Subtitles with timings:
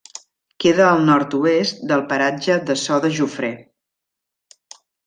[0.63, 3.55] Queda al nord-oest del paratge de Ço de Jofré.